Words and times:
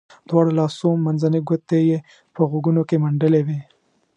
دواړو 0.29 0.51
لاسو 0.59 0.87
منځنۍ 1.05 1.41
ګوتې 1.47 1.79
یې 1.89 1.97
په 2.33 2.41
غوږونو 2.49 2.81
کې 2.89 3.01
منډلې 3.03 3.41
وې. 3.47 3.59